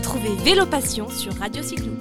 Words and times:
Retrouvez 0.00 0.34
Vélo 0.42 0.64
Passion 0.64 1.10
sur 1.10 1.34
Radio 1.34 1.62
Cyclo. 1.62 1.92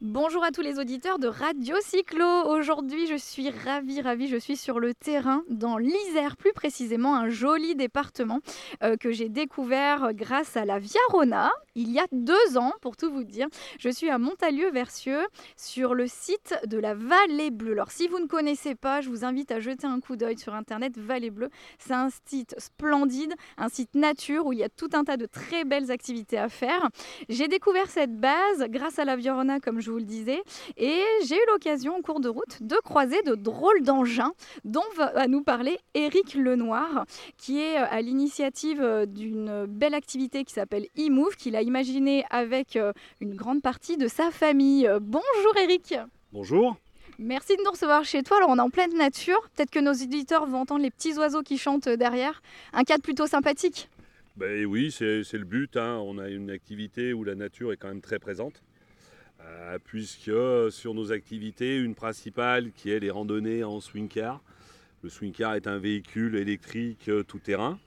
Bonjour 0.00 0.42
à 0.42 0.50
tous 0.50 0.60
les 0.60 0.80
auditeurs 0.80 1.20
de 1.20 1.28
Radio 1.28 1.76
Cyclo. 1.82 2.26
Aujourd'hui, 2.46 3.06
je 3.06 3.14
suis 3.14 3.48
ravie, 3.48 4.00
ravie, 4.00 4.26
je 4.26 4.36
suis 4.36 4.56
sur 4.56 4.80
le 4.80 4.92
terrain 4.92 5.44
dans 5.48 5.78
l'Isère, 5.78 6.36
plus 6.36 6.52
précisément 6.52 7.14
un 7.14 7.28
joli 7.28 7.76
département 7.76 8.40
euh, 8.82 8.96
que 8.96 9.12
j'ai 9.12 9.28
découvert 9.28 10.12
grâce 10.14 10.56
à 10.56 10.64
la 10.64 10.80
Via 10.80 11.00
Rona 11.10 11.52
il 11.80 11.90
y 11.90 11.98
a 11.98 12.06
deux 12.12 12.58
ans, 12.58 12.72
pour 12.80 12.96
tout 12.96 13.10
vous 13.10 13.24
dire. 13.24 13.46
Je 13.78 13.88
suis 13.88 14.10
à 14.10 14.18
Montalieu-Versieux 14.18 15.26
sur 15.56 15.94
le 15.94 16.06
site 16.06 16.54
de 16.66 16.78
la 16.78 16.94
Vallée 16.94 17.50
Bleue. 17.50 17.72
Alors, 17.72 17.90
si 17.90 18.06
vous 18.06 18.18
ne 18.18 18.26
connaissez 18.26 18.74
pas, 18.74 19.00
je 19.00 19.08
vous 19.08 19.24
invite 19.24 19.50
à 19.50 19.60
jeter 19.60 19.86
un 19.86 20.00
coup 20.00 20.16
d'œil 20.16 20.38
sur 20.38 20.54
internet. 20.54 20.98
Vallée 20.98 21.30
Bleue, 21.30 21.50
c'est 21.78 21.94
un 21.94 22.08
site 22.26 22.54
splendide, 22.58 23.34
un 23.56 23.68
site 23.68 23.94
nature 23.94 24.46
où 24.46 24.52
il 24.52 24.58
y 24.58 24.64
a 24.64 24.68
tout 24.68 24.90
un 24.92 25.04
tas 25.04 25.16
de 25.16 25.26
très 25.26 25.64
belles 25.64 25.90
activités 25.90 26.38
à 26.38 26.48
faire. 26.48 26.88
J'ai 27.28 27.48
découvert 27.48 27.88
cette 27.88 28.18
base 28.18 28.66
grâce 28.68 28.98
à 28.98 29.04
la 29.04 29.16
Via 29.16 29.34
Rona, 29.34 29.60
comme 29.60 29.80
je 29.80 29.90
vous 29.90 29.98
le 29.98 30.04
disais. 30.04 30.42
Et 30.76 31.00
j'ai 31.24 31.36
eu 31.36 31.46
l'occasion 31.52 31.96
en 31.96 32.02
cours 32.02 32.20
de 32.20 32.28
route 32.28 32.58
de 32.60 32.76
croiser 32.84 33.22
de 33.22 33.34
drôles 33.34 33.82
d'engins 33.82 34.32
dont 34.64 34.84
va 34.96 35.26
nous 35.26 35.42
parler 35.42 35.78
Éric 35.94 36.34
Lenoir, 36.34 37.06
qui 37.36 37.60
est 37.60 37.78
euh, 37.78 37.86
à 37.90 38.00
l'initiative 38.02 38.80
euh, 38.80 39.06
d'une 39.06 39.66
belle 39.66 39.94
activité 39.94 40.44
qui 40.44 40.52
s'appelle 40.52 40.86
e-move, 40.98 41.36
qu'il 41.36 41.56
imaginé 41.70 42.24
avec 42.30 42.74
euh, 42.74 42.92
une 43.20 43.36
grande 43.36 43.62
partie 43.62 43.96
de 43.96 44.08
sa 44.08 44.32
famille. 44.32 44.90
Bonjour 45.00 45.56
Éric 45.62 45.94
Bonjour 46.32 46.76
Merci 47.20 47.56
de 47.56 47.62
nous 47.62 47.70
recevoir 47.70 48.04
chez 48.04 48.24
toi. 48.24 48.38
Alors, 48.38 48.48
on 48.50 48.56
est 48.56 48.60
en 48.60 48.70
pleine 48.70 48.96
nature. 48.96 49.38
Peut-être 49.54 49.70
que 49.70 49.78
nos 49.78 49.92
éditeurs 49.92 50.46
vont 50.46 50.58
entendre 50.58 50.82
les 50.82 50.90
petits 50.90 51.16
oiseaux 51.16 51.42
qui 51.42 51.58
chantent 51.58 51.88
derrière. 51.88 52.42
Un 52.72 52.82
cadre 52.82 53.02
plutôt 53.04 53.28
sympathique. 53.28 53.88
Ben 54.36 54.64
oui, 54.66 54.90
c'est 54.90 55.32
le 55.32 55.44
but. 55.44 55.76
Hein. 55.76 56.00
On 56.02 56.18
a 56.18 56.28
une 56.28 56.50
activité 56.50 57.12
où 57.12 57.22
la 57.22 57.36
nature 57.36 57.72
est 57.72 57.76
quand 57.76 57.88
même 57.88 58.00
très 58.00 58.18
présente. 58.18 58.62
Euh, 59.42 59.78
puisque 59.84 60.32
sur 60.70 60.94
nos 60.94 61.12
activités, 61.12 61.76
une 61.76 61.94
principale 61.94 62.72
qui 62.72 62.90
est 62.90 62.98
les 62.98 63.10
randonnées 63.10 63.62
en 63.62 63.78
swing 63.80 64.08
car. 64.08 64.42
Le 65.02 65.08
swing 65.08 65.32
car 65.32 65.54
est 65.54 65.68
un 65.68 65.78
véhicule 65.78 66.34
électrique 66.34 67.08
euh, 67.08 67.22
tout-terrain. 67.22 67.78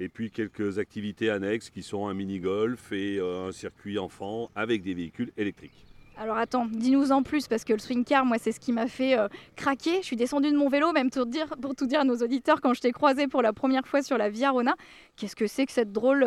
Et 0.00 0.08
puis 0.08 0.30
quelques 0.30 0.78
activités 0.78 1.30
annexes 1.30 1.70
qui 1.70 1.82
sont 1.82 2.08
un 2.08 2.14
mini-golf 2.14 2.92
et 2.92 3.18
euh, 3.18 3.48
un 3.48 3.52
circuit 3.52 3.98
enfant 3.98 4.50
avec 4.54 4.82
des 4.82 4.94
véhicules 4.94 5.32
électriques. 5.36 5.86
Alors 6.16 6.36
attends, 6.36 6.66
dis-nous 6.66 7.10
en 7.10 7.24
plus, 7.24 7.48
parce 7.48 7.64
que 7.64 7.72
le 7.72 7.80
swing 7.80 8.04
car, 8.04 8.24
moi, 8.24 8.36
c'est 8.38 8.52
ce 8.52 8.60
qui 8.60 8.72
m'a 8.72 8.86
fait 8.86 9.16
craquer. 9.56 9.96
Je 10.00 10.06
suis 10.06 10.16
descendue 10.16 10.52
de 10.52 10.56
mon 10.56 10.68
vélo, 10.68 10.92
même 10.92 11.10
pour, 11.10 11.26
dire, 11.26 11.48
pour 11.60 11.74
tout 11.74 11.86
dire 11.86 12.00
à 12.00 12.04
nos 12.04 12.16
auditeurs, 12.18 12.60
quand 12.60 12.72
je 12.72 12.80
t'ai 12.80 12.92
croisé 12.92 13.26
pour 13.26 13.42
la 13.42 13.52
première 13.52 13.84
fois 13.84 14.00
sur 14.00 14.16
la 14.16 14.30
Via 14.30 14.52
Rona. 14.52 14.76
Qu'est-ce 15.16 15.34
que 15.34 15.48
c'est 15.48 15.66
que 15.66 15.72
cette 15.72 15.90
drôle 15.90 16.24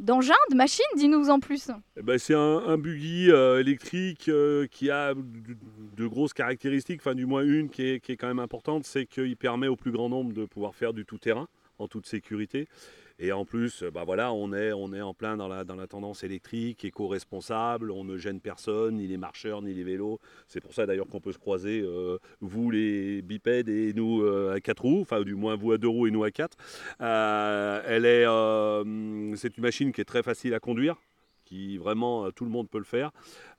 d'engins, 0.00 0.34
de 0.50 0.56
machines 0.56 0.84
Dis-nous 0.96 1.30
en 1.30 1.40
plus. 1.40 1.70
Eh 1.96 2.02
ben, 2.02 2.18
c'est 2.18 2.34
un, 2.34 2.78
buggy 2.78 3.30
euh, 3.30 3.60
électrique 3.60 4.28
euh, 4.28 4.66
qui 4.70 4.90
a 4.90 5.14
de, 5.14 6.06
grosses 6.06 6.32
caractéristiques, 6.32 7.00
enfin 7.00 7.14
du 7.14 7.26
moins 7.26 7.42
une 7.42 7.68
qui 7.68 7.82
est, 7.82 8.00
qui 8.00 8.12
est 8.12 8.16
quand 8.16 8.28
même 8.28 8.38
importante, 8.38 8.84
c'est 8.84 9.06
qu'il 9.06 9.36
permet 9.36 9.68
au 9.68 9.76
plus 9.76 9.92
grand 9.92 10.08
nombre 10.08 10.32
de 10.32 10.44
pouvoir 10.46 10.74
faire 10.74 10.92
du 10.92 11.04
tout-terrain 11.04 11.46
en 11.80 11.88
toute 11.88 12.06
sécurité. 12.06 12.68
Et 13.22 13.32
en 13.32 13.44
plus, 13.44 13.84
bah 13.92 14.04
voilà, 14.04 14.32
on 14.32 14.52
est, 14.54 14.72
on 14.72 14.94
est 14.94 15.02
en 15.02 15.12
plein 15.12 15.36
dans 15.36 15.46
la, 15.46 15.64
dans 15.64 15.74
la 15.74 15.86
tendance 15.86 16.24
électrique, 16.24 16.86
éco-responsable, 16.86 17.90
on 17.90 18.02
ne 18.02 18.16
gêne 18.16 18.40
personne, 18.40 18.96
ni 18.96 19.06
les 19.06 19.18
marcheurs, 19.18 19.60
ni 19.60 19.74
les 19.74 19.84
vélos. 19.84 20.18
C'est 20.48 20.60
pour 20.60 20.72
ça 20.72 20.86
d'ailleurs 20.86 21.06
qu'on 21.06 21.20
peut 21.20 21.32
se 21.32 21.38
croiser, 21.38 21.82
euh, 21.82 22.18
vous 22.40 22.70
les 22.70 23.20
bipèdes 23.20 23.68
et 23.68 23.92
nous 23.92 24.22
euh, 24.22 24.54
à 24.54 24.60
quatre 24.60 24.84
roues, 24.84 25.02
enfin 25.02 25.20
du 25.20 25.34
moins 25.34 25.54
vous 25.54 25.72
à 25.72 25.78
deux 25.78 25.88
roues 25.88 26.06
et 26.06 26.10
nous 26.10 26.24
à 26.24 26.30
quatre. 26.30 26.56
Euh, 27.02 27.82
elle 27.86 28.06
est, 28.06 29.36
c'est 29.36 29.54
une 29.58 29.62
machine 29.62 29.92
qui 29.92 30.00
est 30.00 30.04
très 30.04 30.22
facile 30.22 30.54
à 30.54 30.60
conduire 30.60 30.96
qui 31.50 31.78
vraiment 31.78 32.26
euh, 32.26 32.30
tout 32.30 32.44
le 32.44 32.50
monde 32.50 32.70
peut 32.70 32.78
le 32.78 32.84
faire. 32.84 33.10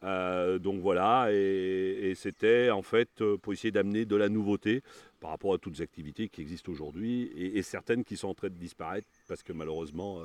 Euh, 0.04 0.58
donc 0.58 0.82
voilà, 0.82 1.28
et, 1.32 2.14
c'était 2.16 2.70
en 2.70 2.82
fait 2.82 3.22
euh, 3.22 3.38
pour 3.38 3.54
essayer 3.54 3.72
d'amener 3.72 4.06
de 4.06 4.16
la 4.16 4.30
nouveauté 4.30 4.82
par 5.22 5.30
rapport 5.30 5.54
à 5.54 5.58
toutes 5.58 5.78
les 5.78 5.82
activités 5.82 6.28
qui 6.28 6.42
existent 6.42 6.72
aujourd'hui 6.72 7.32
et, 7.36 7.62
certaines 7.62 8.04
qui 8.04 8.18
sont 8.18 8.28
en 8.28 8.34
train 8.34 8.50
de 8.50 8.56
disparaître 8.56 9.08
parce 9.28 9.44
que 9.44 9.54
malheureusement 9.54 10.20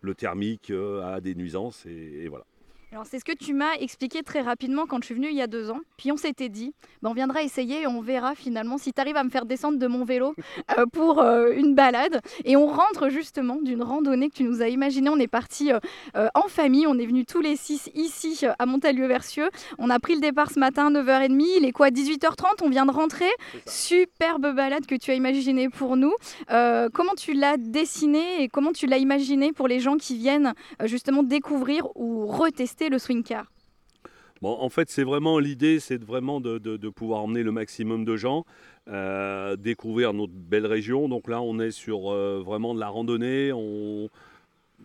le 0.00 0.14
thermique 0.14 0.70
a 0.70 1.20
des 1.20 1.34
nuisances 1.34 1.86
et 1.86 2.26
voilà. 2.28 2.46
Alors 2.94 3.06
c'est 3.10 3.18
ce 3.18 3.24
que 3.24 3.32
tu 3.32 3.54
m'as 3.54 3.74
expliqué 3.80 4.22
très 4.22 4.40
rapidement 4.40 4.86
quand 4.86 5.00
je 5.00 5.06
suis 5.06 5.16
venue 5.16 5.26
il 5.28 5.34
y 5.34 5.42
a 5.42 5.48
deux 5.48 5.68
ans. 5.68 5.80
Puis 5.96 6.12
on 6.12 6.16
s'était 6.16 6.48
dit, 6.48 6.72
ben, 7.02 7.10
on 7.10 7.12
viendra 7.12 7.42
essayer 7.42 7.82
et 7.82 7.86
on 7.88 8.00
verra 8.00 8.36
finalement 8.36 8.78
si 8.78 8.92
tu 8.92 9.00
arrives 9.00 9.16
à 9.16 9.24
me 9.24 9.30
faire 9.30 9.46
descendre 9.46 9.80
de 9.80 9.86
mon 9.88 10.04
vélo 10.04 10.32
euh, 10.78 10.86
pour 10.92 11.18
euh, 11.18 11.50
une 11.56 11.74
balade. 11.74 12.20
Et 12.44 12.54
on 12.54 12.68
rentre 12.68 13.08
justement 13.08 13.56
d'une 13.56 13.82
randonnée 13.82 14.28
que 14.28 14.36
tu 14.36 14.44
nous 14.44 14.62
as 14.62 14.68
imaginée. 14.68 15.10
On 15.10 15.18
est 15.18 15.26
parti 15.26 15.72
euh, 15.72 16.28
en 16.36 16.46
famille, 16.46 16.86
on 16.86 16.96
est 16.96 17.06
venus 17.06 17.26
tous 17.26 17.40
les 17.40 17.56
six 17.56 17.90
ici 17.96 18.42
à 18.60 18.64
Montalieu-Versieux. 18.64 19.50
On 19.78 19.90
a 19.90 19.98
pris 19.98 20.14
le 20.14 20.20
départ 20.20 20.52
ce 20.52 20.60
matin 20.60 20.88
9h30, 20.92 21.44
il 21.58 21.64
est 21.64 21.72
quoi 21.72 21.90
18h30, 21.90 22.62
on 22.62 22.70
vient 22.70 22.86
de 22.86 22.92
rentrer. 22.92 23.30
Superbe 23.66 24.54
balade 24.54 24.86
que 24.86 24.94
tu 24.94 25.10
as 25.10 25.14
imaginée 25.14 25.68
pour 25.68 25.96
nous. 25.96 26.14
comment 26.48 27.14
tu 27.18 27.32
l'as 27.32 27.56
dessinée 27.56 28.44
et 28.44 28.48
comment 28.48 28.70
tu 28.70 28.86
l'as 28.86 28.98
imaginée 28.98 29.52
pour 29.52 29.66
les 29.66 29.80
gens 29.80 29.96
qui 29.96 30.16
viennent 30.16 30.54
justement 30.84 31.24
découvrir 31.24 31.88
ou 31.96 32.28
retester 32.28 32.83
le 32.88 32.98
swing 32.98 33.22
car? 33.22 33.46
En 34.42 34.68
fait, 34.68 34.90
c'est 34.90 35.04
vraiment 35.04 35.38
l'idée, 35.38 35.80
c'est 35.80 36.02
vraiment 36.02 36.40
de, 36.40 36.88
pouvoir 36.90 37.22
emmener 37.22 37.42
le 37.42 37.52
maximum 37.52 38.04
de 38.04 38.16
gens, 38.16 38.44
euh, 38.88 39.56
découvrir 39.56 40.12
notre 40.12 40.34
belle 40.34 40.66
région. 40.66 41.08
Donc 41.08 41.28
là, 41.28 41.40
on 41.40 41.58
est 41.60 41.70
sur 41.70 42.12
euh, 42.12 42.42
vraiment 42.44 42.74
de 42.74 42.80
la 42.80 42.88
randonnée. 42.88 43.52
On, 43.52 44.08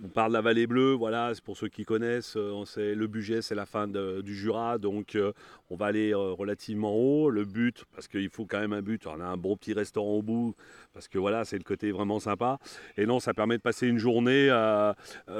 on 0.03 0.07
parle 0.07 0.31
de 0.31 0.33
la 0.33 0.41
vallée 0.41 0.67
bleue, 0.67 0.93
voilà, 0.93 1.33
pour 1.43 1.57
ceux 1.57 1.67
qui 1.67 1.83
connaissent, 1.83 2.35
euh, 2.37 2.63
sait, 2.65 2.95
le 2.95 3.07
budget 3.07 3.41
c'est 3.41 3.55
la 3.55 3.65
fin 3.65 3.87
du 3.87 4.35
Jura, 4.35 4.77
donc 4.77 5.15
euh, 5.15 5.33
on 5.69 5.75
va 5.75 5.87
aller 5.87 6.13
euh, 6.13 6.31
relativement 6.31 6.95
haut. 6.95 7.29
Le 7.29 7.45
but, 7.45 7.85
parce 7.93 8.07
qu'il 8.07 8.29
faut 8.29 8.45
quand 8.45 8.59
même 8.59 8.73
un 8.73 8.81
but, 8.81 9.07
on 9.07 9.19
a 9.19 9.25
un 9.25 9.37
bon 9.37 9.57
petit 9.57 9.73
restaurant 9.73 10.13
au 10.13 10.21
bout, 10.21 10.55
parce 10.93 11.07
que 11.07 11.17
voilà, 11.17 11.43
c'est 11.45 11.57
le 11.57 11.63
côté 11.63 11.91
vraiment 11.91 12.19
sympa. 12.19 12.59
Et 12.97 13.05
non, 13.05 13.19
ça 13.19 13.33
permet 13.33 13.57
de 13.57 13.61
passer 13.61 13.87
une 13.87 13.97
journée 13.97 14.49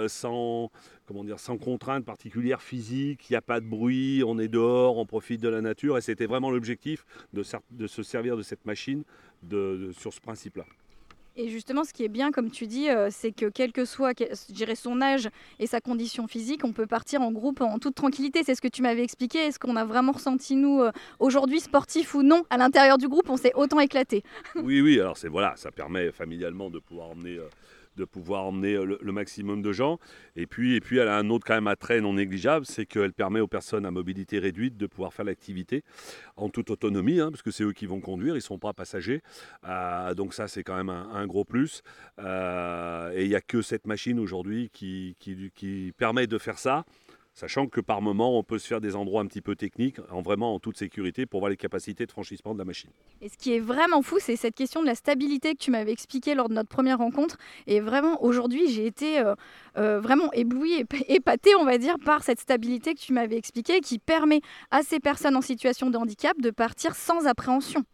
sans, 0.07 0.71
comment 1.05 1.23
dire, 1.23 1.39
sans 1.39 1.57
contrainte 1.57 2.05
particulière 2.05 2.61
physique, 2.61 3.29
il 3.29 3.33
n'y 3.33 3.37
a 3.37 3.41
pas 3.41 3.59
de 3.59 3.65
bruit, 3.65 4.23
on 4.25 4.39
est 4.39 4.47
dehors, 4.47 4.97
on 4.97 5.05
profite 5.05 5.41
de 5.41 5.49
la 5.49 5.61
nature, 5.61 5.97
et 5.97 6.01
c'était 6.01 6.25
vraiment 6.25 6.51
l'objectif 6.51 7.05
de, 7.33 7.43
se 7.43 8.03
servir 8.03 8.35
de 8.35 8.41
cette 8.41 8.65
machine 8.65 9.03
sur 9.93 10.13
ce 10.13 10.19
principe-là. 10.19 10.65
Et 11.35 11.49
justement, 11.49 11.83
ce 11.83 11.93
qui 11.93 12.03
est 12.03 12.09
bien, 12.09 12.31
comme 12.31 12.51
tu 12.51 12.67
dis, 12.67 12.89
euh, 12.89 13.09
c'est 13.11 13.31
que 13.31 13.45
quel 13.45 13.71
que 13.71 13.85
soit 13.85 14.13
je 14.19 14.75
son 14.75 15.01
âge 15.01 15.29
et 15.59 15.67
sa 15.67 15.81
condition 15.81 16.27
physique, 16.27 16.63
on 16.63 16.73
peut 16.73 16.87
partir 16.87 17.21
en 17.21 17.31
groupe 17.31 17.61
en 17.61 17.79
toute 17.79 17.95
tranquillité. 17.95 18.43
C'est 18.43 18.55
ce 18.55 18.61
que 18.61 18.67
tu 18.67 18.81
m'avais 18.81 19.03
expliqué. 19.03 19.39
Est-ce 19.39 19.59
qu'on 19.59 19.75
a 19.75 19.85
vraiment 19.85 20.11
ressenti, 20.11 20.55
nous, 20.55 20.81
euh, 20.81 20.91
aujourd'hui, 21.19 21.59
sportif 21.59 22.13
ou 22.13 22.23
non, 22.23 22.43
à 22.49 22.57
l'intérieur 22.57 22.97
du 22.97 23.07
groupe, 23.07 23.29
on 23.29 23.37
s'est 23.37 23.53
autant 23.55 23.79
éclaté? 23.79 24.23
Oui, 24.55 24.81
oui, 24.81 24.99
alors 24.99 25.17
c'est 25.17 25.27
voilà, 25.27 25.53
ça 25.55 25.71
permet 25.71 26.11
familialement 26.11 26.69
de 26.69 26.79
pouvoir 26.79 27.09
emmener. 27.09 27.37
Euh, 27.37 27.49
de 27.99 28.05
pouvoir 28.05 28.45
emmener 28.45 28.75
euh, 28.75 28.97
le, 28.99 29.11
maximum 29.11 29.61
de 29.61 29.71
gens. 29.71 29.99
Et 30.35 30.47
puis, 30.47 30.79
elle 30.91 31.07
a 31.07 31.17
un 31.17 31.29
autre 31.29 31.45
quand 31.45 31.53
même 31.53 31.67
attrait 31.67 32.01
non 32.01 32.13
négligeable, 32.13 32.65
c'est 32.65 32.85
qu'elle 32.85 33.13
permet 33.13 33.41
aux 33.41 33.47
personnes 33.47 33.85
à 33.85 33.91
mobilité 33.91 34.39
réduite 34.39 34.77
de 34.77 34.87
pouvoir 34.87 35.13
faire 35.13 35.25
l'activité 35.25 35.83
en 36.37 36.49
toute 36.49 36.69
autonomie, 36.71 37.19
hein, 37.19 37.29
parce 37.29 37.41
que 37.41 37.51
c'est 37.51 37.63
eux 37.63 37.73
qui 37.73 37.85
vont 37.85 37.99
conduire, 37.99 38.33
ils 38.33 38.37
ne 38.37 38.41
sont 38.41 38.57
pas 38.57 38.73
passagers. 38.73 39.21
Euh, 39.67 40.13
donc 40.13 40.33
ça, 40.33 40.47
c'est 40.47 40.63
quand 40.63 40.77
même 40.77 40.89
un, 40.89 41.27
gros 41.27 41.43
plus. 41.43 41.83
Euh, 42.19 43.11
et 43.13 43.23
il 43.23 43.29
n'y 43.29 43.35
a 43.35 43.41
que 43.41 43.61
cette 43.61 43.85
machine 43.85 44.19
aujourd'hui 44.19 44.69
qui 44.73 45.93
permet 45.97 46.25
de 46.25 46.37
faire 46.37 46.57
ça. 46.57 46.85
Sachant 47.33 47.67
que 47.67 47.79
par 47.79 48.01
moment, 48.01 48.37
on 48.37 48.43
peut 48.43 48.59
se 48.59 48.67
faire 48.67 48.81
des 48.81 48.95
endroits 48.95 49.21
un 49.21 49.25
petit 49.25 49.41
peu 49.41 49.55
techniques, 49.55 49.97
en 50.11 50.21
vraiment 50.21 50.55
en 50.55 50.59
toute 50.59 50.77
sécurité, 50.77 51.25
pour 51.25 51.39
voir 51.39 51.49
les 51.49 51.57
capacités 51.57 52.05
de 52.05 52.11
franchissement 52.11 52.53
de 52.53 52.59
la 52.59 52.65
machine. 52.65 52.89
Et 53.21 53.29
ce 53.29 53.37
qui 53.37 53.53
est 53.53 53.59
vraiment 53.59 54.01
fou, 54.01 54.17
c'est 54.19 54.35
cette 54.35 54.55
question 54.55 54.81
de 54.81 54.87
la 54.87 54.95
stabilité 54.95 55.53
que 55.53 55.59
tu 55.59 55.71
m'avais 55.71 55.91
expliqué 55.91 56.35
lors 56.35 56.49
de 56.49 56.53
notre 56.53 56.69
première 56.69 56.97
rencontre. 56.97 57.37
Et 57.65 57.79
vraiment, 57.79 58.21
aujourd'hui, 58.23 58.67
j'ai 58.67 58.85
été 58.85 59.19
euh, 59.19 59.35
euh, 59.77 60.01
vraiment 60.01 60.31
éblouie, 60.33 60.85
épatée, 61.07 61.55
on 61.55 61.65
va 61.65 61.77
dire, 61.77 61.95
par 62.03 62.23
cette 62.23 62.39
stabilité 62.39 62.93
que 62.93 62.99
tu 62.99 63.13
m'avais 63.13 63.37
expliquée, 63.37 63.79
qui 63.79 63.99
permet 63.99 64.41
à 64.71 64.81
ces 64.81 64.99
personnes 64.99 65.37
en 65.37 65.41
situation 65.41 65.89
de 65.89 65.97
handicap 65.97 66.39
de 66.41 66.49
partir 66.49 66.95
sans 66.95 67.25
appréhension. 67.25 67.85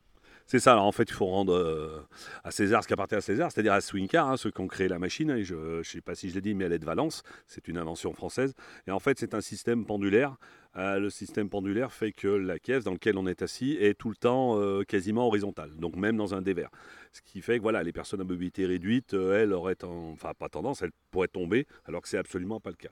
C'est 0.48 0.60
ça, 0.60 0.74
alors 0.74 0.86
en 0.86 0.92
fait, 0.92 1.10
il 1.10 1.14
faut 1.14 1.26
rendre 1.26 1.56
euh, 1.56 2.06
à 2.44 2.52
César 2.52 2.84
ce 2.84 2.88
qui 2.88 2.94
appartient 2.94 3.16
à 3.16 3.22
César, 3.22 3.52
c'est-à-dire 3.52 3.74
à 3.74 3.82
Swingcar, 3.82 4.30
hein, 4.30 4.38
ceux 4.38 4.52
qui 4.52 4.62
ont 4.62 4.68
créé 4.68 4.88
la 4.88 5.00
machine. 5.00 5.32
Et 5.32 5.44
je 5.44 5.78
ne 5.80 5.84
sais 5.84 6.02
pas 6.02 6.14
si 6.14 6.30
je 6.30 6.36
l'ai 6.36 6.42
dit, 6.42 6.54
mais 6.54 6.66
elle 6.66 6.74
est 6.74 6.80
de 6.80 6.86
Valence, 6.86 7.24
c'est 7.48 7.68
une 7.68 7.80
invention 7.80 8.14
française. 8.14 8.54
Et 8.86 8.92
en 8.92 9.00
fait, 9.00 9.18
c'est 9.18 9.34
un 9.34 9.42
système 9.42 9.86
pendulaire. 9.86 10.38
Euh, 10.78 11.00
le 11.00 11.10
système 11.10 11.50
pendulaire 11.50 11.92
fait 11.92 12.12
que 12.12 12.28
la 12.28 12.60
caisse 12.60 12.84
dans 12.84 12.92
laquelle 12.92 13.18
on 13.18 13.26
est 13.26 13.42
assis 13.42 13.78
est 13.80 13.98
tout 13.98 14.10
le 14.10 14.16
temps 14.18 14.60
euh, 14.60 14.84
quasiment 14.84 15.26
horizontale, 15.26 15.72
donc 15.78 15.96
même 15.96 16.18
dans 16.18 16.36
un 16.36 16.42
dévers. 16.42 16.70
Ce 17.12 17.22
qui 17.22 17.42
fait 17.42 17.58
que 17.58 17.64
voilà, 17.64 17.82
les 17.82 17.94
personnes 17.94 18.22
à 18.22 18.26
mobilité 18.26 18.66
réduite, 18.66 19.14
elles 19.14 19.54
auraient, 19.54 19.78
enfin 19.84 20.34
pas 20.38 20.50
tendance, 20.50 20.82
elles 20.82 20.92
pourraient 21.12 21.30
tomber, 21.30 21.66
alors 21.86 22.02
que 22.02 22.10
c'est 22.10 22.18
absolument 22.18 22.60
pas 22.60 22.72
le 22.72 22.76
cas. 22.76 22.90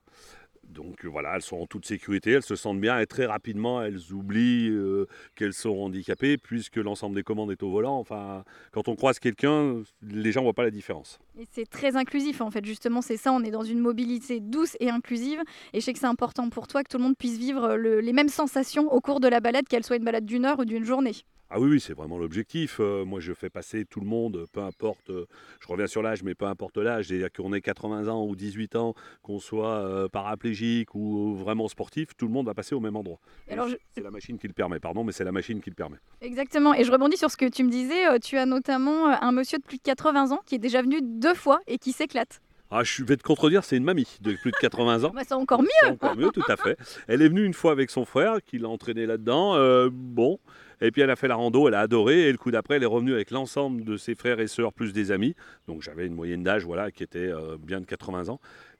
Donc 0.69 1.05
voilà, 1.05 1.35
elles 1.35 1.41
sont 1.41 1.57
en 1.57 1.67
toute 1.67 1.85
sécurité, 1.85 2.31
elles 2.31 2.43
se 2.43 2.55
sentent 2.55 2.79
bien 2.79 2.99
et 2.99 3.05
très 3.05 3.25
rapidement 3.25 3.81
elles 3.81 4.11
oublient 4.11 4.69
euh, 4.69 5.07
qu'elles 5.35 5.53
sont 5.53 5.77
handicapées 5.77 6.37
puisque 6.37 6.77
l'ensemble 6.77 7.15
des 7.15 7.23
commandes 7.23 7.51
est 7.51 7.61
au 7.63 7.69
volant. 7.69 7.97
Enfin, 7.99 8.43
quand 8.71 8.87
on 8.87 8.95
croise 8.95 9.19
quelqu'un, 9.19 9.83
les 10.01 10.31
gens 10.31 10.41
ne 10.41 10.45
voient 10.45 10.53
pas 10.53 10.63
la 10.63 10.71
différence. 10.71 11.19
Et 11.37 11.45
c'est 11.51 11.69
très 11.69 11.95
inclusif 11.95 12.41
en 12.41 12.49
fait, 12.49 12.65
justement, 12.65 13.01
c'est 13.01 13.17
ça, 13.17 13.31
on 13.31 13.43
est 13.43 13.51
dans 13.51 13.63
une 13.63 13.79
mobilité 13.79 14.39
douce 14.39 14.75
et 14.79 14.89
inclusive. 14.89 15.41
Et 15.73 15.79
je 15.79 15.85
sais 15.85 15.93
que 15.93 15.99
c'est 15.99 16.05
important 16.05 16.49
pour 16.49 16.67
toi 16.67 16.83
que 16.83 16.89
tout 16.89 16.97
le 16.97 17.03
monde 17.03 17.17
puisse 17.17 17.37
vivre 17.37 17.75
les 17.75 18.13
mêmes 18.13 18.29
sensations 18.29 18.91
au 18.91 19.01
cours 19.01 19.19
de 19.19 19.27
la 19.27 19.39
balade, 19.39 19.67
qu'elle 19.67 19.83
soit 19.83 19.97
une 19.97 20.05
balade 20.05 20.25
d'une 20.25 20.45
heure 20.45 20.59
ou 20.59 20.65
d'une 20.65 20.85
journée. 20.85 21.13
Ah 21.55 21.59
oui, 21.59 21.69
oui 21.69 21.79
c'est 21.79 21.93
vraiment 21.93 22.17
l'objectif. 22.17 22.77
Euh, 22.79 23.05
moi, 23.05 23.19
je 23.19 23.31
fais 23.31 23.51
passer 23.51 23.85
tout 23.85 23.99
le 23.99 24.07
monde, 24.07 24.47
peu 24.51 24.61
importe, 24.61 25.11
euh, 25.11 25.27
je 25.59 25.67
reviens 25.67 25.85
sur 25.85 26.01
l'âge, 26.01 26.23
mais 26.23 26.33
peu 26.33 26.45
importe 26.45 26.79
l'âge, 26.79 27.09
c'est-à-dire 27.09 27.31
qu'on 27.31 27.53
ait 27.53 27.61
80 27.61 28.07
ans 28.07 28.25
ou 28.25 28.35
18 28.35 28.75
ans, 28.75 28.95
qu'on 29.21 29.37
soit 29.37 29.77
euh, 29.85 30.07
paraplégique 30.07 30.95
ou 30.95 31.35
vraiment 31.35 31.67
sportif, 31.67 32.17
tout 32.17 32.25
le 32.25 32.33
monde 32.33 32.47
va 32.47 32.55
passer 32.55 32.73
au 32.73 32.79
même 32.79 32.95
endroit. 32.95 33.19
C'est 33.47 34.01
la 34.01 34.09
machine 34.09 34.39
qui 34.39 34.47
le 34.47 34.53
permet, 34.53 34.79
pardon, 34.79 35.03
mais 35.03 35.11
c'est 35.11 35.23
la 35.23 35.31
machine 35.31 35.61
qui 35.61 35.69
le 35.69 35.75
permet. 35.75 35.97
Exactement, 36.21 36.73
et 36.73 36.83
je 36.83 36.91
rebondis 36.91 37.17
sur 37.17 37.29
ce 37.29 37.37
que 37.37 37.47
tu 37.47 37.63
me 37.63 37.69
disais, 37.69 38.19
tu 38.19 38.35
as 38.35 38.47
notamment 38.47 39.09
un 39.09 39.31
monsieur 39.31 39.59
de 39.59 39.63
plus 39.63 39.77
de 39.77 39.83
80 39.83 40.31
ans 40.31 40.41
qui 40.47 40.55
est 40.55 40.59
déjà 40.59 40.81
venu 40.81 41.01
deux 41.03 41.35
fois 41.35 41.59
et 41.67 41.77
qui 41.77 41.91
s'éclate. 41.91 42.41
Ah, 42.71 42.83
je 42.83 43.03
vais 43.03 43.15
te 43.15 43.21
contredire, 43.21 43.63
c'est 43.63 43.77
une 43.77 43.83
mamie 43.83 44.07
de 44.21 44.33
plus 44.33 44.49
de 44.49 44.57
80 44.57 45.03
ans. 45.03 45.11
bah, 45.13 45.21
c'est 45.23 45.35
encore 45.35 45.61
mieux. 45.61 45.91
encore 45.91 46.15
mieux, 46.15 46.31
tout 46.31 46.41
à 46.47 46.57
fait. 46.57 46.79
Elle 47.07 47.21
est 47.21 47.29
venue 47.29 47.45
une 47.45 47.53
fois 47.53 47.71
avec 47.71 47.91
son 47.91 48.05
frère, 48.05 48.41
qui 48.43 48.57
l'a 48.57 48.69
entraîné 48.69 49.05
là-dedans. 49.05 49.55
bon, 49.91 50.39
et 50.81 50.91
puis 50.91 51.01
elle 51.01 51.09
a 51.09 51.15
fait 51.15 51.27
la 51.27 51.35
rando, 51.35 51.67
elle 51.67 51.73
a 51.73 51.81
adoré. 51.81 52.27
Et 52.27 52.31
le 52.31 52.37
coup 52.37 52.51
d'après, 52.51 52.75
elle 52.75 52.83
est 52.83 52.87
revenue 52.87 53.13
avec 53.13 53.31
l'ensemble 53.31 53.83
de 53.83 53.97
ses 53.97 54.15
frères 54.15 54.39
et 54.39 54.47
sœurs, 54.47 54.73
plus 54.73 54.93
des 54.93 55.11
amis. 55.11 55.35
Donc 55.67 55.81
j'avais 55.81 56.05
une 56.05 56.13
moyenne 56.13 56.43
d'âge 56.43 56.65
voilà, 56.65 56.91
qui 56.91 57.03
était 57.03 57.19
euh, 57.19 57.57
bien 57.59 57.81
de 57.81 57.85
80 57.85 58.29
ans. 58.29 58.39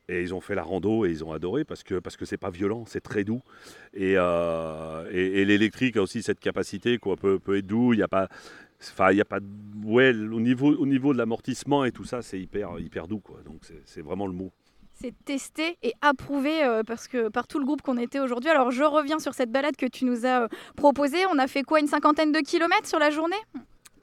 Et 0.10 0.22
ils 0.22 0.34
ont 0.34 0.42
fait 0.42 0.54
la 0.56 0.64
rando 0.64 1.06
et 1.06 1.12
ils 1.12 1.24
ont 1.24 1.32
adoré 1.32 1.64
parce 1.64 1.82
que 1.82 1.96
parce 1.96 2.18
que 2.18 2.26
c'est 2.26 2.38
pas 2.38 2.50
violent, 2.50 2.84
c'est 2.86 3.00
très 3.00 3.24
doux. 3.24 3.42
Et, 3.94 4.16
euh, 4.18 5.10
et, 5.12 5.46
l'électrique 5.46 5.96
a 5.96 6.02
aussi 6.02 6.22
cette 6.22 6.42
capacité 6.42 6.98
quoi, 6.98 7.16
peut, 7.16 7.40
peut 7.40 7.58
être 7.58 7.68
doux. 7.68 7.94
Il 7.94 7.98
n'y 7.98 8.04
a 8.04 8.10
pas, 8.10 8.28
enfin 8.82 9.12
il 9.12 9.18
y 9.18 9.22
a 9.22 9.26
pas, 9.26 9.40
ouais, 9.86 10.10
au 10.10 10.42
niveau 10.42 10.76
au 10.76 10.86
niveau 10.86 11.14
de 11.14 11.18
l'amortissement 11.18 11.86
et 11.86 11.94
tout 11.94 12.04
ça, 12.04 12.22
c'est 12.22 12.40
hyper 12.40 12.78
hyper 12.80 13.08
doux 13.08 13.20
quoi. 13.20 13.40
Donc 13.46 13.62
c'est 13.86 14.02
vraiment 14.02 14.28
le 14.28 14.34
mot 14.34 14.52
c'est 15.04 15.14
testé 15.26 15.78
et 15.84 15.94
approuvé 16.02 16.64
euh, 16.64 16.82
parce 16.84 17.08
que, 17.10 17.28
par 17.28 17.48
tout 17.48 17.60
le 17.60 17.66
groupe 17.66 17.82
qu'on 17.82 17.98
était 17.98 18.20
aujourd'hui. 18.20 18.50
Alors 18.50 18.72
je 18.72 18.84
reviens 18.84 19.20
sur 19.20 19.34
cette 19.34 19.52
balade 19.52 19.76
que 19.76 19.86
tu 19.86 20.06
nous 20.06 20.26
as 20.26 20.44
euh, 20.44 20.48
proposée. 20.78 21.26
On 21.30 21.38
a 21.40 21.48
fait 21.48 21.64
quoi 21.64 21.82
Une 21.82 21.88
cinquantaine 21.88 22.32
de 22.32 22.40
kilomètres 22.40 22.88
sur 22.88 23.00
la 23.00 23.10
journée? 23.10 23.36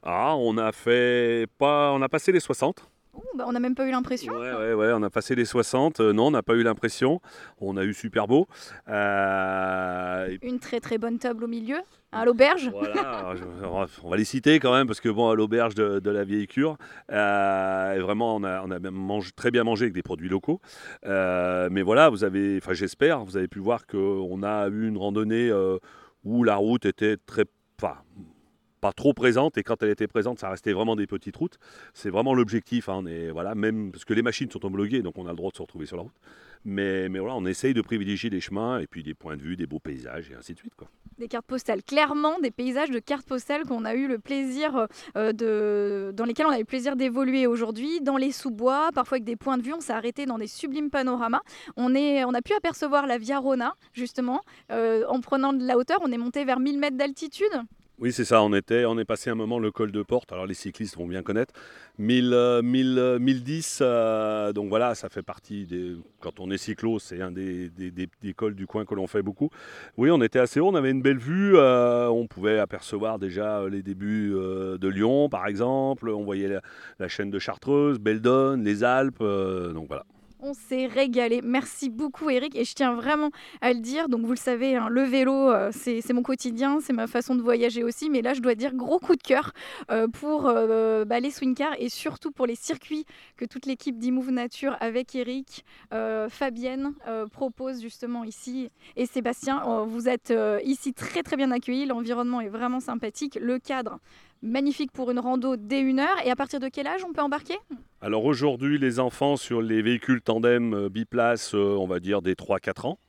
Ah, 0.03 0.35
on 0.35 0.57
a 0.57 0.71
fait 0.71 1.47
pas. 1.57 1.91
On 1.91 2.01
a 2.03 2.09
passé 2.09 2.31
les 2.31 2.39
60. 2.39 2.87
Bah, 3.35 3.45
on 3.47 3.51
n'a 3.51 3.59
même 3.59 3.75
pas 3.75 3.87
eu 3.87 3.91
l'impression. 3.91 4.33
Ouais, 4.33 4.53
ouais, 4.53 4.73
ouais, 4.73 4.91
on 4.93 5.03
a 5.03 5.09
passé 5.09 5.35
les 5.35 5.45
60. 5.45 5.99
Euh, 5.99 6.13
non, 6.13 6.27
on 6.27 6.31
n'a 6.31 6.43
pas 6.43 6.55
eu 6.55 6.63
l'impression. 6.63 7.21
On 7.59 7.77
a 7.77 7.83
eu 7.83 7.93
super 7.93 8.27
beau. 8.27 8.47
Une 8.87 10.59
très 10.59 10.79
très 10.79 10.97
bonne 10.97 11.17
table 11.17 11.43
au 11.43 11.47
milieu 11.47 11.77
à 12.11 12.25
l'auberge. 12.25 12.69
Voilà, 12.69 13.33
on 14.03 14.09
va 14.09 14.17
les 14.17 14.25
citer 14.25 14.59
quand 14.59 14.73
même, 14.73 14.87
parce 14.87 14.99
que 14.99 15.09
bon, 15.09 15.29
à 15.29 15.35
l'auberge 15.35 15.75
de, 15.75 16.09
la 16.09 16.23
vieille 16.23 16.47
cure, 16.47 16.77
euh, 17.11 17.99
vraiment, 18.01 18.35
on 18.35 18.43
a, 18.43 18.61
on 18.63 18.71
a 18.71 18.79
très 19.35 19.51
bien 19.51 19.63
mangé 19.63 19.85
avec 19.85 19.93
des 19.93 20.03
produits 20.03 20.29
locaux. 20.29 20.59
Euh, 21.05 21.69
mais 21.71 21.81
voilà, 21.81 22.09
vous 22.09 22.23
avez, 22.23 22.57
enfin 22.57 22.73
j'espère, 22.73 23.23
vous 23.23 23.37
avez 23.37 23.47
pu 23.47 23.59
voir 23.59 23.87
qu'on 23.87 24.43
a 24.43 24.67
eu 24.67 24.87
une 24.87 24.97
randonnée 24.97 25.49
euh, 25.49 25.77
où 26.23 26.43
la 26.43 26.55
route 26.55 26.85
était 26.85 27.17
très, 27.17 27.45
enfin, 27.81 27.95
pas 28.81 28.91
trop 28.91 29.13
présente 29.13 29.57
et 29.57 29.63
quand 29.63 29.81
elle 29.83 29.89
était 29.89 30.07
présente 30.07 30.39
ça 30.39 30.49
restait 30.49 30.73
vraiment 30.73 30.95
des 30.95 31.07
petites 31.07 31.37
routes 31.37 31.57
c'est 31.93 32.09
vraiment 32.09 32.33
l'objectif 32.33 32.89
hein, 32.89 33.03
voilà 33.31 33.55
même 33.55 33.91
parce 33.91 34.05
que 34.05 34.13
les 34.13 34.21
machines 34.21 34.49
sont 34.49 34.65
homologuées 34.65 35.01
donc 35.01 35.17
on 35.17 35.27
a 35.27 35.29
le 35.29 35.35
droit 35.35 35.51
de 35.51 35.55
se 35.55 35.61
retrouver 35.61 35.85
sur 35.85 35.97
la 35.97 36.03
route 36.03 36.19
mais, 36.65 37.07
mais 37.09 37.19
voilà 37.19 37.35
on 37.35 37.45
essaye 37.45 37.73
de 37.73 37.81
privilégier 37.81 38.29
les 38.29 38.41
chemins 38.41 38.79
et 38.79 38.87
puis 38.87 39.03
des 39.03 39.13
points 39.13 39.37
de 39.37 39.41
vue 39.41 39.55
des 39.55 39.67
beaux 39.67 39.79
paysages 39.79 40.31
et 40.31 40.35
ainsi 40.35 40.53
de 40.53 40.59
suite 40.59 40.75
quoi 40.75 40.89
des 41.21 41.27
cartes 41.27 41.45
postales, 41.45 41.83
clairement 41.83 42.39
des 42.39 42.51
paysages 42.51 42.89
de 42.89 42.99
cartes 42.99 43.27
postales 43.27 43.63
qu'on 43.65 43.85
a 43.85 43.93
eu 43.93 44.07
le 44.07 44.17
plaisir 44.17 44.87
euh, 45.15 45.31
de, 45.31 46.11
dans 46.15 46.25
lesquels 46.25 46.47
on 46.47 46.51
a 46.51 46.57
eu 46.57 46.61
le 46.61 46.65
plaisir 46.65 46.95
d'évoluer 46.95 47.45
aujourd'hui, 47.47 48.01
dans 48.01 48.17
les 48.17 48.31
sous-bois, 48.31 48.89
parfois 48.93 49.17
avec 49.17 49.23
des 49.23 49.35
points 49.35 49.57
de 49.57 49.63
vue. 49.63 49.73
On 49.73 49.81
s'est 49.81 49.93
arrêté 49.93 50.25
dans 50.25 50.39
des 50.39 50.47
sublimes 50.47 50.89
panoramas. 50.89 51.41
On, 51.77 51.93
est, 51.93 52.25
on 52.25 52.33
a 52.33 52.41
pu 52.41 52.53
apercevoir 52.53 53.05
la 53.05 53.17
Via 53.19 53.37
Rona, 53.37 53.75
justement, 53.93 54.41
euh, 54.71 55.05
en 55.07 55.21
prenant 55.21 55.53
de 55.53 55.63
la 55.63 55.77
hauteur. 55.77 55.99
On 56.01 56.11
est 56.11 56.17
monté 56.17 56.43
vers 56.43 56.59
1000 56.59 56.79
mètres 56.79 56.97
d'altitude. 56.97 57.53
Oui, 58.01 58.11
c'est 58.11 58.25
ça. 58.25 58.41
On, 58.41 58.51
était, 58.53 58.83
on 58.85 58.97
est 58.97 59.05
passé 59.05 59.29
un 59.29 59.35
moment 59.35 59.59
le 59.59 59.69
col 59.69 59.91
de 59.91 60.01
Porte. 60.01 60.31
Alors, 60.31 60.47
les 60.47 60.55
cyclistes 60.55 60.97
vont 60.97 61.05
bien 61.05 61.21
connaître. 61.21 61.53
1000, 61.99 62.61
1000, 62.63 63.17
1010, 63.19 63.83
donc 64.55 64.69
voilà, 64.69 64.95
ça 64.95 65.07
fait 65.07 65.21
partie 65.21 65.67
des. 65.67 65.95
Quand 66.19 66.39
on 66.39 66.49
est 66.49 66.57
cyclo, 66.57 66.97
c'est 66.97 67.21
un 67.21 67.31
des, 67.31 67.69
cols 68.35 68.55
du 68.55 68.65
coin 68.65 68.85
que 68.85 68.95
l'on 68.95 69.05
fait 69.05 69.21
beaucoup. 69.21 69.51
Oui, 69.97 70.09
on 70.09 70.19
était 70.23 70.39
assez 70.39 70.59
haut, 70.59 70.69
on 70.69 70.73
avait 70.73 70.89
une 70.89 71.03
belle 71.03 71.19
vue. 71.19 71.55
Euh, 71.57 72.07
on 72.07 72.25
pouvait 72.25 72.57
apercevoir 72.57 73.19
déjà 73.19 73.67
les 73.69 73.83
débuts 73.83 74.33
euh, 74.33 74.79
de 74.79 74.87
Lyon, 74.87 75.29
par 75.29 75.45
exemple. 75.45 76.09
On 76.09 76.23
voyait 76.23 76.47
la, 76.47 76.61
la 76.97 77.07
chaîne 77.07 77.29
de 77.29 77.37
Chartreuse, 77.37 77.99
Beldon, 77.99 78.63
les 78.63 78.83
Alpes. 78.83 79.21
Euh, 79.21 79.73
donc 79.73 79.87
voilà. 79.87 80.05
On 80.43 80.55
s'est 80.55 80.87
régalé. 80.87 81.41
Merci 81.43 81.91
beaucoup 81.91 82.31
Eric 82.31 82.55
et 82.55 82.65
je 82.65 82.73
tiens 82.73 82.95
vraiment 82.95 83.29
à 83.61 83.73
le 83.73 83.79
dire. 83.79 84.09
Donc 84.09 84.25
vous 84.25 84.31
le 84.31 84.37
savez, 84.37 84.75
hein, 84.75 84.87
le 84.89 85.03
vélo, 85.03 85.51
euh, 85.51 85.69
c'est 85.71 86.13
mon 86.13 86.23
quotidien, 86.23 86.79
c'est 86.81 86.93
ma 86.93 87.05
façon 87.05 87.35
de 87.35 87.43
voyager 87.43 87.83
aussi. 87.83 88.09
Mais 88.09 88.23
là, 88.23 88.33
je 88.33 88.41
dois 88.41 88.55
dire 88.55 88.73
gros 88.73 88.97
coup 88.97 89.15
de 89.15 89.21
cœur 89.21 89.51
euh, 89.91 90.07
pour 90.07 90.47
euh, 90.47 91.05
bah, 91.05 91.19
les 91.19 91.29
swing 91.29 91.53
cars 91.53 91.75
et 91.77 91.89
surtout 91.89 92.31
pour 92.31 92.47
les 92.47 92.55
circuits 92.55 93.05
que 93.37 93.45
toute 93.45 93.67
l'équipe 93.67 93.99
d'Imove 93.99 94.31
Nature 94.31 94.75
avec 94.79 95.13
Eric, 95.13 95.63
Fabienne 95.91 96.93
propose 97.31 97.81
justement 97.81 98.23
ici 98.23 98.71
et 98.95 99.05
Sébastien. 99.05 99.83
vous 99.85 100.09
êtes 100.09 100.33
ici 100.63 100.93
très 100.93 101.21
très 101.21 101.35
bien 101.35 101.51
accueillis. 101.51 101.85
L'environnement 101.85 102.41
est 102.41 102.49
vraiment 102.49 102.79
sympathique. 102.79 103.37
Le 103.39 103.59
cadre 103.59 103.99
magnifique 104.41 104.91
pour 104.91 105.11
une 105.11 105.19
rando 105.19 105.55
dès 105.55 105.81
une 105.81 105.99
heure. 105.99 106.17
Et 106.25 106.31
à 106.31 106.35
partir 106.35 106.59
de 106.59 106.67
quel 106.67 106.87
âge 106.87 107.01
on 107.07 107.13
peut 107.13 107.21
embarquer? 107.21 107.57
Alors 108.01 108.25
aujourd'hui, 108.25 108.77
les 108.77 108.99
enfants 108.99 109.37
sur 109.37 109.61
les 109.61 109.81
véhicules 109.81 110.21
tandem 110.21 110.73
euh, 110.73 110.89
biplace, 110.89 111.53
euh, 111.53 111.75
on 111.77 111.87
va 111.87 111.99
dire 111.99 112.21
des 112.21 112.33
3-4 112.33 112.87
ans. 112.87 112.99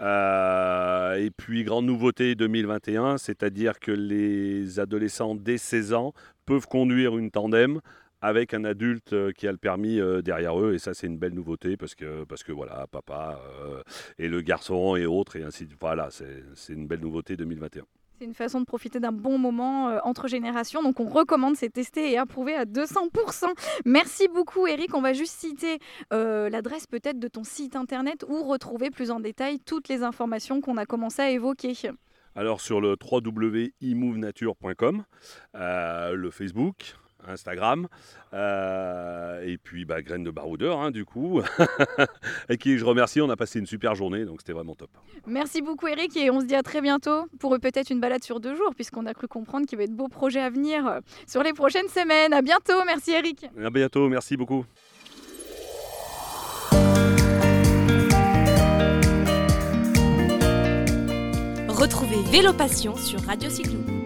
Euh, 0.00 1.14
et 1.14 1.30
puis, 1.30 1.62
grande 1.62 1.86
nouveauté 1.86 2.34
2021, 2.34 3.18
c'est-à-dire 3.18 3.78
que 3.78 3.92
les 3.92 4.80
adolescents 4.80 5.36
dès 5.36 5.58
16 5.58 5.92
ans 5.92 6.12
peuvent 6.46 6.66
conduire 6.66 7.16
une 7.16 7.30
tandem 7.30 7.80
avec 8.20 8.54
un 8.54 8.64
adulte 8.64 9.32
qui 9.34 9.46
a 9.46 9.52
le 9.52 9.58
permis 9.58 10.00
derrière 10.24 10.58
eux. 10.58 10.74
Et 10.74 10.78
ça, 10.78 10.94
c'est 10.94 11.06
une 11.06 11.18
belle 11.18 11.34
nouveauté 11.34 11.76
parce 11.76 11.94
que, 11.94 12.52
voilà, 12.52 12.86
papa 12.90 13.38
et 14.18 14.28
le 14.28 14.40
garçon 14.40 14.96
et 14.96 15.04
autres, 15.04 15.36
et 15.36 15.42
ainsi 15.42 15.66
de 15.66 15.74
Voilà, 15.78 16.08
c'est 16.10 16.72
une 16.72 16.86
belle 16.86 17.00
nouveauté 17.00 17.36
2021. 17.36 17.84
C'est 18.24 18.28
une 18.28 18.34
façon 18.34 18.60
de 18.60 18.64
profiter 18.64 19.00
d'un 19.00 19.12
bon 19.12 19.36
moment 19.36 19.90
euh, 19.90 19.98
entre 20.02 20.28
générations. 20.28 20.82
Donc 20.82 20.98
on 20.98 21.04
recommande, 21.04 21.56
c'est 21.56 21.68
testé 21.68 22.12
et 22.12 22.16
approuvé 22.16 22.54
à 22.54 22.64
200%. 22.64 23.52
Merci 23.84 24.28
beaucoup 24.28 24.66
Eric. 24.66 24.94
On 24.94 25.02
va 25.02 25.12
juste 25.12 25.38
citer 25.38 25.78
euh, 26.14 26.48
l'adresse 26.48 26.86
peut-être 26.86 27.18
de 27.18 27.28
ton 27.28 27.44
site 27.44 27.76
internet 27.76 28.24
ou 28.26 28.42
retrouver 28.44 28.88
plus 28.88 29.10
en 29.10 29.20
détail 29.20 29.60
toutes 29.60 29.88
les 29.88 30.02
informations 30.02 30.62
qu'on 30.62 30.78
a 30.78 30.86
commencé 30.86 31.20
à 31.20 31.28
évoquer. 31.28 31.74
Alors 32.34 32.62
sur 32.62 32.80
le 32.80 32.96
www.imouvenature.com, 32.98 35.04
euh, 35.56 36.14
le 36.14 36.30
Facebook, 36.30 36.96
Instagram. 37.28 37.88
Euh, 38.32 39.42
et 39.44 39.58
puis 39.58 39.84
bah, 39.84 40.02
Graines 40.02 40.24
de 40.24 40.30
Baroudeur, 40.30 40.80
hein, 40.80 40.90
du 40.90 41.04
coup, 41.04 41.40
et 42.48 42.56
qui 42.56 42.78
je 42.78 42.84
remercie. 42.84 43.20
On 43.20 43.30
a 43.30 43.36
passé 43.36 43.58
une 43.58 43.66
super 43.66 43.94
journée, 43.94 44.24
donc 44.24 44.40
c'était 44.40 44.52
vraiment 44.52 44.74
top. 44.74 44.90
Merci 45.26 45.62
beaucoup 45.62 45.86
Eric 45.86 46.16
et 46.16 46.30
on 46.30 46.40
se 46.40 46.46
dit 46.46 46.54
à 46.54 46.62
très 46.62 46.80
bientôt 46.80 47.26
pour 47.38 47.58
peut-être 47.60 47.90
une 47.90 48.00
balade 48.00 48.24
sur 48.24 48.40
deux 48.40 48.54
jours, 48.54 48.74
puisqu'on 48.74 49.06
a 49.06 49.14
cru 49.14 49.28
comprendre 49.28 49.66
qu'il 49.66 49.78
y 49.78 49.82
avait 49.82 49.90
de 49.90 49.96
beaux 49.96 50.08
projets 50.08 50.40
à 50.40 50.50
venir 50.50 50.86
euh, 50.86 51.00
sur 51.26 51.42
les 51.42 51.52
prochaines 51.52 51.88
semaines. 51.88 52.32
À 52.32 52.42
bientôt, 52.42 52.84
merci 52.86 53.12
Eric. 53.12 53.46
À 53.62 53.70
bientôt, 53.70 54.08
merci 54.08 54.36
beaucoup. 54.36 54.64
Retrouvez 61.68 62.22
Vélo 62.30 62.52
Passion 62.52 62.96
sur 62.96 63.20
Radio 63.22 63.50
Cyclo. 63.50 64.03